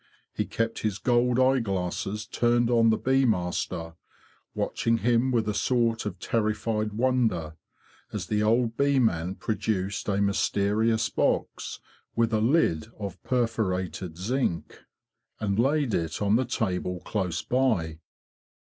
[0.33, 3.93] He kept his gold eyeglasses turned on the bee master,
[4.55, 7.55] watching him with a sort of terrified wonder,
[8.11, 11.79] as the old bee man produced a mysterious box,
[12.15, 14.85] with a lid of perforated zinc,
[15.39, 17.99] and laid it on the table close by.